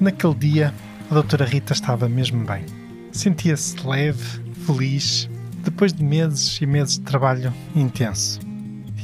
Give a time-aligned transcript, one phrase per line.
[0.00, 0.74] Naquele dia,
[1.10, 2.64] a doutora Rita estava mesmo bem.
[3.10, 5.28] Sentia-se leve, feliz,
[5.64, 8.38] depois de meses e meses de trabalho intenso.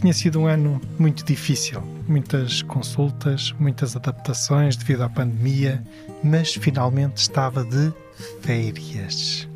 [0.00, 5.82] Tinha sido um ano muito difícil, muitas consultas, muitas adaptações devido à pandemia,
[6.22, 7.92] mas finalmente estava de
[8.42, 9.48] férias.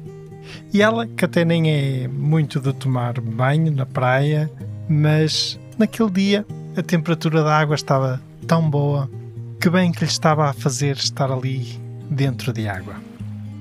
[0.73, 4.51] E ela, que até nem é muito de tomar banho na praia,
[4.89, 9.09] mas naquele dia a temperatura da água estava tão boa
[9.61, 12.95] que bem que lhe estava a fazer estar ali dentro de água.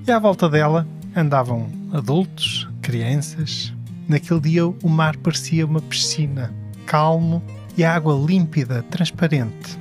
[0.07, 3.73] E à volta dela andavam adultos, crianças.
[4.07, 6.53] Naquele dia o mar parecia uma piscina,
[6.85, 7.41] calmo
[7.75, 9.77] e a água límpida, transparente.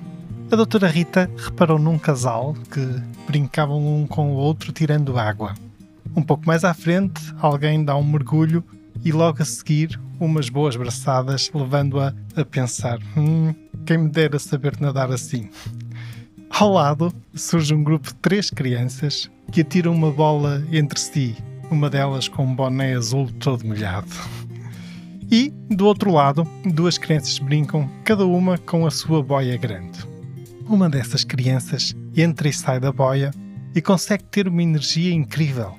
[0.50, 2.80] A doutora Rita reparou num casal que
[3.27, 5.55] brincavam um com o outro tirando água.
[6.17, 8.64] Um pouco mais à frente, alguém dá um mergulho
[9.05, 13.55] e logo a seguir umas boas braçadas, levando-a a pensar: hum,
[13.85, 15.51] quem me dera saber nadar assim.
[16.58, 21.36] Ao lado surge um grupo de três crianças que atiram uma bola entre si,
[21.70, 24.08] uma delas com um boné azul todo molhado.
[25.30, 29.98] E, do outro lado, duas crianças brincam, cada uma com a sua boia grande.
[30.66, 33.33] Uma dessas crianças entra e sai da boia
[33.74, 35.77] e consegue ter uma energia incrível.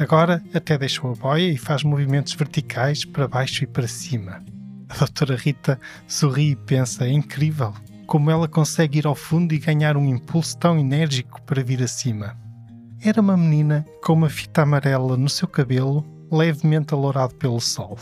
[0.00, 4.42] Agora até deixou a boia e faz movimentos verticais para baixo e para cima.
[4.88, 5.78] A doutora Rita
[6.08, 7.72] sorri e pensa: é incrível,
[8.08, 12.34] como ela consegue ir ao fundo e ganhar um impulso tão enérgico para vir acima.
[13.02, 16.02] Era uma menina com uma fita amarela no seu cabelo,
[16.32, 17.98] levemente alourado pelo sol.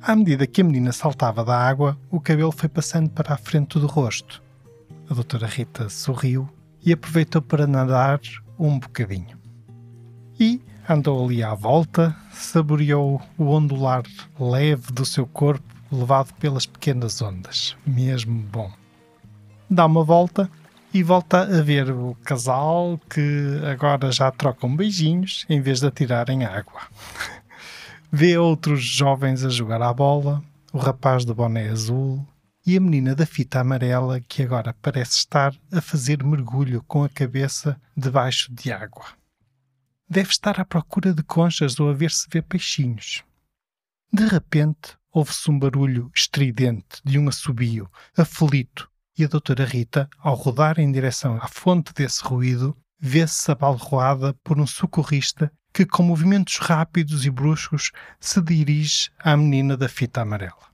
[0.00, 3.78] À medida que a menina saltava da água, o cabelo foi passando para a frente
[3.78, 4.42] do rosto.
[5.10, 6.48] A doutora Rita sorriu
[6.82, 8.18] e aproveitou para nadar
[8.58, 9.38] um bocadinho.
[10.40, 14.02] E andou ali à volta, saboreou o ondular
[14.40, 17.76] leve do seu corpo, levado pelas pequenas ondas.
[17.86, 18.72] Mesmo bom
[19.68, 20.50] dá uma volta
[20.92, 26.44] e volta a ver o casal que agora já trocam beijinhos em vez de atirarem
[26.44, 26.82] água.
[28.10, 32.26] Vê outros jovens a jogar à bola, o rapaz do boné azul
[32.64, 37.08] e a menina da fita amarela que agora parece estar a fazer mergulho com a
[37.08, 39.04] cabeça debaixo de água.
[40.08, 43.22] Deve estar à procura de conchas ou a ver se vê peixinhos.
[44.12, 48.88] De repente, ouve-se um barulho estridente de um assobio, aflito,
[49.18, 54.58] e a doutora Rita, ao rodar em direção à fonte desse ruído, vê-se abalroada por
[54.58, 60.66] um socorrista que, com movimentos rápidos e bruscos, se dirige à menina da fita amarela.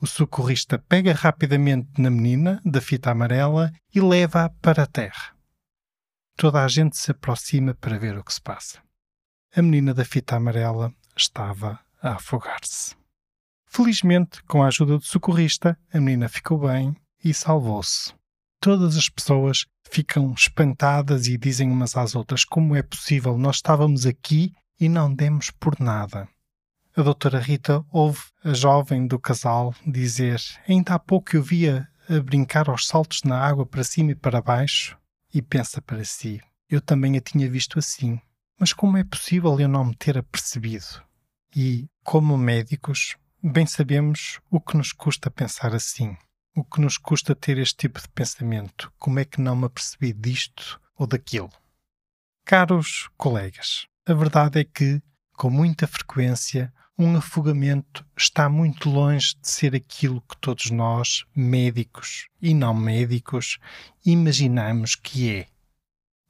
[0.00, 5.34] O socorrista pega rapidamente na menina da fita amarela e leva-a para a terra.
[6.36, 8.80] Toda a gente se aproxima para ver o que se passa.
[9.54, 12.96] A menina da fita amarela estava a afogar-se.
[13.66, 18.12] Felizmente, com a ajuda do socorrista, a menina ficou bem e salvou-se.
[18.60, 23.38] Todas as pessoas ficam espantadas e dizem umas às outras: Como é possível?
[23.38, 26.28] Nós estávamos aqui e não demos por nada.
[26.96, 32.20] A doutora Rita ouve a jovem do casal dizer: Ainda há pouco eu via a
[32.20, 34.98] brincar aos saltos na água para cima e para baixo,
[35.32, 38.20] e pensa para si: Eu também a tinha visto assim.
[38.58, 41.02] Mas como é possível eu não me ter apercebido?
[41.56, 46.14] E, como médicos, bem sabemos o que nos custa pensar assim.
[46.54, 48.92] O que nos custa ter este tipo de pensamento?
[48.98, 51.50] Como é que não me apercebi disto ou daquilo?
[52.44, 55.00] Caros colegas, a verdade é que,
[55.34, 62.26] com muita frequência, um afogamento está muito longe de ser aquilo que todos nós, médicos
[62.42, 63.58] e não médicos,
[64.04, 65.46] imaginamos que é.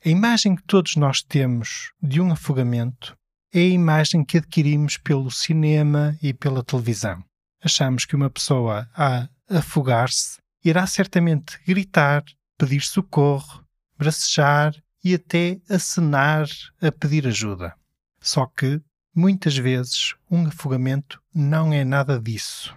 [0.05, 3.17] A imagem que todos nós temos de um afogamento
[3.53, 7.25] é a imagem que adquirimos pelo cinema e pela televisão.
[7.65, 12.25] Achamos que uma pessoa a afogar-se irá certamente gritar,
[12.57, 13.65] pedir socorro,
[13.99, 16.47] bracejar e até acenar
[16.81, 17.75] a pedir ajuda.
[18.21, 18.81] Só que,
[19.15, 22.77] muitas vezes, um afogamento não é nada disso.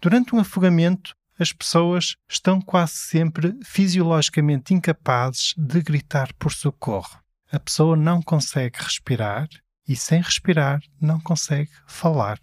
[0.00, 7.18] Durante um afogamento, as pessoas estão quase sempre fisiologicamente incapazes de gritar por socorro.
[7.50, 9.48] A pessoa não consegue respirar
[9.86, 12.38] e, sem respirar, não consegue falar.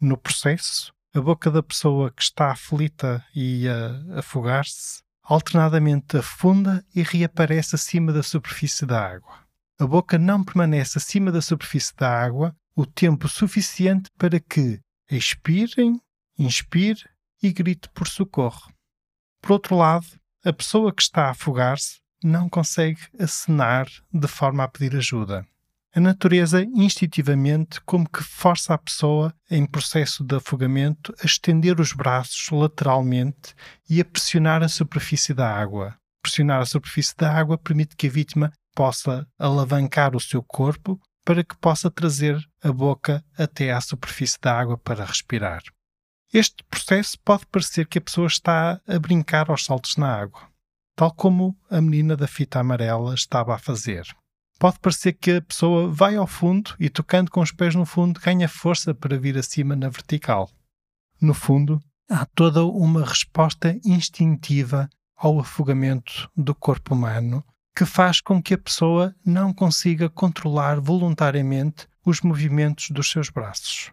[0.00, 7.02] No processo, a boca da pessoa que está aflita e a afogar-se alternadamente afunda e
[7.02, 9.38] reaparece acima da superfície da água.
[9.78, 14.78] A boca não permanece acima da superfície da água o tempo suficiente para que
[15.10, 15.98] expirem,
[16.38, 17.08] inspire
[17.42, 18.70] e grite por socorro.
[19.40, 20.06] Por outro lado,
[20.44, 25.46] a pessoa que está a afogar-se não consegue acenar de forma a pedir ajuda.
[25.96, 31.94] A natureza, instintivamente, como que força a pessoa, em processo de afogamento, a estender os
[31.94, 33.54] braços lateralmente
[33.88, 35.96] e a pressionar a superfície da água.
[36.22, 41.42] Pressionar a superfície da água permite que a vítima possa alavancar o seu corpo para
[41.42, 45.62] que possa trazer a boca até à superfície da água para respirar.
[46.30, 50.46] Este processo pode parecer que a pessoa está a brincar aos saltos na água,
[50.94, 54.06] tal como a menina da fita amarela estava a fazer.
[54.58, 58.20] Pode parecer que a pessoa vai ao fundo e, tocando com os pés no fundo,
[58.20, 60.50] ganha força para vir acima na vertical.
[61.20, 61.80] No fundo,
[62.10, 67.44] há toda uma resposta instintiva ao afogamento do corpo humano
[67.76, 73.90] que faz com que a pessoa não consiga controlar voluntariamente os movimentos dos seus braços.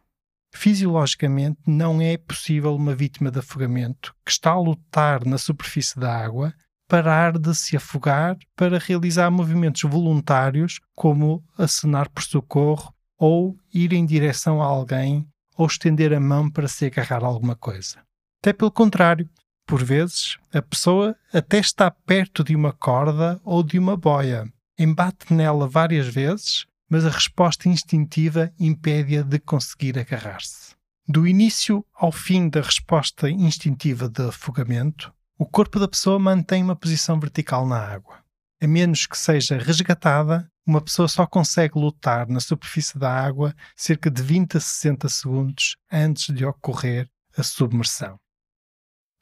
[0.55, 6.15] Fisiologicamente, não é possível uma vítima de afogamento que está a lutar na superfície da
[6.15, 6.53] água
[6.93, 14.05] parar de se afogar para realizar movimentos voluntários, como acenar por socorro ou ir em
[14.05, 17.97] direção a alguém ou estender a mão para se agarrar a alguma coisa.
[18.39, 19.27] Até pelo contrário,
[19.65, 24.47] por vezes, a pessoa até está perto de uma corda ou de uma boia,
[24.77, 30.75] embate nela várias vezes, mas a resposta instintiva impede-a de conseguir agarrar-se.
[31.07, 36.75] Do início ao fim da resposta instintiva de afogamento, o corpo da pessoa mantém uma
[36.75, 38.23] posição vertical na água.
[38.61, 44.09] A menos que seja resgatada, uma pessoa só consegue lutar na superfície da água cerca
[44.09, 48.17] de 20 a 60 segundos antes de ocorrer a submersão.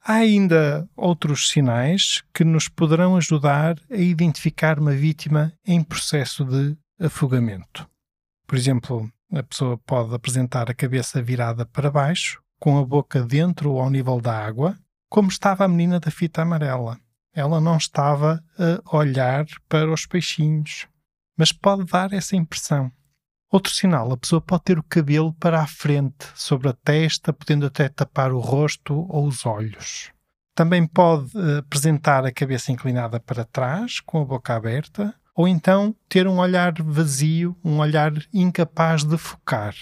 [0.03, 6.75] Há ainda outros sinais que nos poderão ajudar a identificar uma vítima em processo de
[6.99, 7.87] afogamento.
[8.47, 13.71] Por exemplo, a pessoa pode apresentar a cabeça virada para baixo, com a boca dentro
[13.71, 14.77] ou ao nível da água,
[15.11, 16.97] como estava a menina da fita amarela.
[17.33, 20.87] Ela não estava a olhar para os peixinhos,
[21.37, 22.89] mas pode dar essa impressão.
[23.51, 27.65] Outro sinal, a pessoa pode ter o cabelo para a frente, sobre a testa, podendo
[27.65, 30.13] até tapar o rosto ou os olhos.
[30.55, 35.93] Também pode uh, apresentar a cabeça inclinada para trás, com a boca aberta, ou então
[36.07, 39.75] ter um olhar vazio, um olhar incapaz de focar.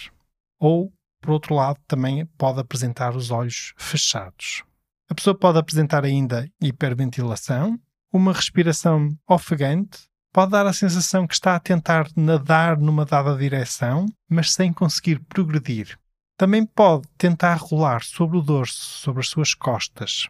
[0.60, 0.92] Ou,
[1.22, 4.64] por outro lado, também pode apresentar os olhos fechados.
[5.10, 7.80] A pessoa pode apresentar ainda hiperventilação,
[8.14, 14.06] uma respiração ofegante, pode dar a sensação que está a tentar nadar numa dada direção,
[14.30, 15.98] mas sem conseguir progredir.
[16.38, 20.30] Também pode tentar rolar sobre o dorso, sobre as suas costas.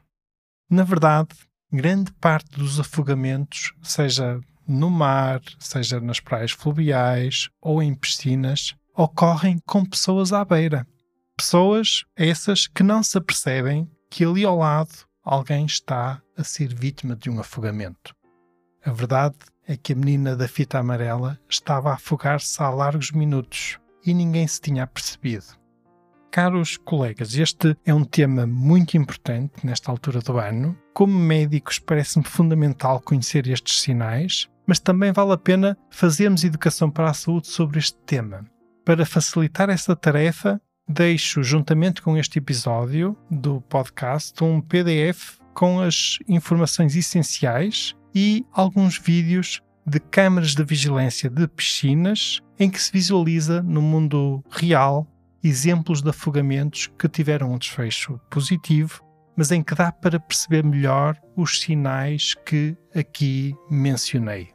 [0.69, 1.35] Na verdade,
[1.69, 9.59] grande parte dos afogamentos, seja no mar, seja nas praias fluviais ou em piscinas, ocorrem
[9.65, 10.87] com pessoas à beira.
[11.35, 14.91] Pessoas essas que não se apercebem que ali ao lado
[15.23, 18.15] alguém está a ser vítima de um afogamento.
[18.83, 19.35] A verdade
[19.67, 24.47] é que a menina da fita amarela estava a afogar-se há largos minutos e ninguém
[24.47, 25.59] se tinha apercebido.
[26.31, 30.77] Caros colegas, este é um tema muito importante nesta altura do ano.
[30.93, 37.09] Como médicos, parece-me fundamental conhecer estes sinais mas também vale a pena fazermos educação para
[37.09, 38.45] a saúde sobre este tema.
[38.85, 46.17] Para facilitar essa tarefa, deixo, juntamente com este episódio do podcast, um PDF com as
[46.27, 53.61] informações essenciais e alguns vídeos de câmaras de vigilância de piscinas em que se visualiza
[53.61, 55.07] no mundo real
[55.43, 59.01] exemplos de afogamentos que tiveram um desfecho positivo,
[59.37, 64.49] mas em que dá para perceber melhor os sinais que aqui mencionei.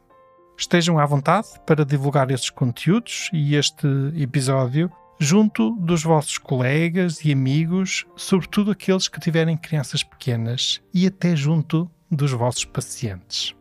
[0.57, 7.31] Estejam à vontade para divulgar estes conteúdos e este episódio junto dos vossos colegas e
[7.31, 13.55] amigos, sobretudo aqueles que tiverem crianças pequenas e até junto dos vossos pacientes.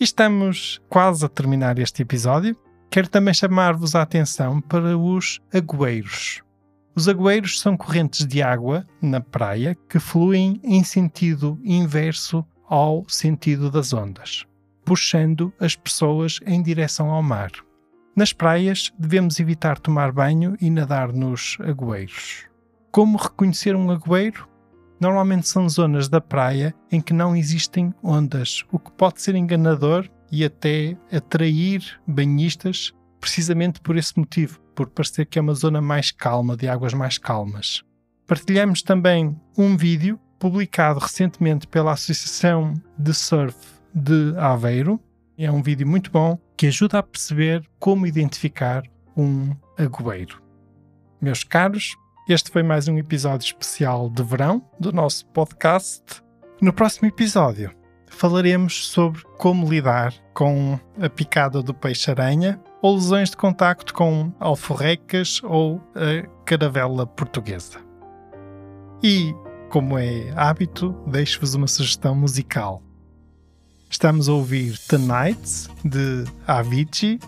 [0.00, 2.56] Estamos quase a terminar este episódio.
[2.90, 6.42] Quero também chamar-vos a atenção para os agueiros.
[6.94, 13.70] Os agueiros são correntes de água na praia que fluem em sentido inverso ao sentido
[13.70, 14.44] das ondas,
[14.84, 17.50] puxando as pessoas em direção ao mar.
[18.14, 22.44] Nas praias, devemos evitar tomar banho e nadar nos agueiros.
[22.90, 24.46] Como reconhecer um agueiro?
[25.00, 30.08] Normalmente são zonas da praia em que não existem ondas, o que pode ser enganador
[30.30, 36.10] e até atrair banhistas precisamente por esse motivo, por parecer que é uma zona mais
[36.10, 37.82] calma, de águas mais calmas.
[38.26, 43.56] Partilhamos também um vídeo publicado recentemente pela Associação de Surf
[43.94, 45.00] de Aveiro.
[45.38, 48.84] É um vídeo muito bom que ajuda a perceber como identificar
[49.16, 50.40] um agoeiro.
[51.20, 51.96] Meus caros,
[52.28, 56.22] este foi mais um episódio especial de verão do nosso podcast.
[56.60, 57.72] No próximo episódio
[58.06, 65.40] falaremos sobre como lidar com a picada do peixe-aranha ou lesões de contacto com alforrecas
[65.42, 67.80] ou a caravela portuguesa.
[69.02, 69.34] E,
[69.68, 72.80] como é hábito, deixo-vos uma sugestão musical.
[73.92, 74.96] Estamos a ouvir The
[75.84, 77.20] de Avicii,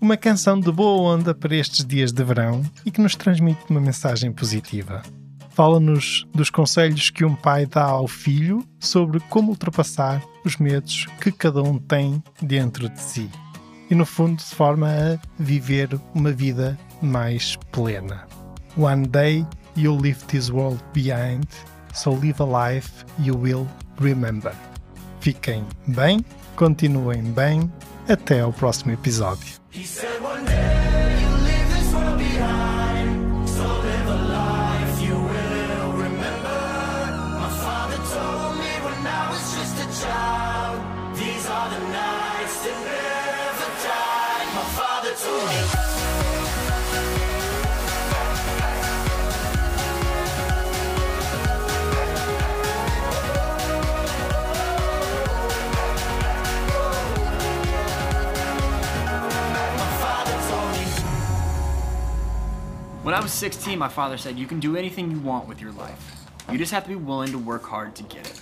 [0.00, 3.82] uma canção de boa onda para estes dias de verão e que nos transmite uma
[3.82, 5.02] mensagem positiva.
[5.50, 11.30] Fala-nos dos conselhos que um pai dá ao filho sobre como ultrapassar os medos que
[11.30, 13.30] cada um tem dentro de si
[13.90, 18.26] e, no fundo, de forma a viver uma vida mais plena.
[18.74, 21.46] One day you'll leave this world behind,
[21.92, 23.68] so live a life you will
[24.00, 24.69] remember.
[25.20, 26.24] Fiquem bem,
[26.56, 27.70] continuem bem,
[28.08, 29.60] até ao próximo episódio.
[63.10, 65.72] When I was 16, my father said, You can do anything you want with your
[65.72, 66.28] life.
[66.48, 68.40] You just have to be willing to work hard to get it.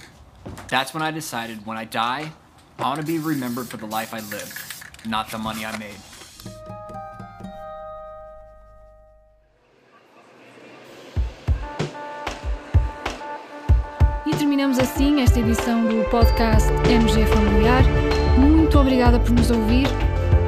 [0.68, 2.30] That's when I decided when I die,
[2.78, 4.58] I want to be remembered for the life I lived,
[5.06, 5.96] not the money I made.
[14.26, 17.82] E terminamos assim esta edição do podcast MG Familiar.
[18.38, 20.08] Muito obrigada por nos ouvir.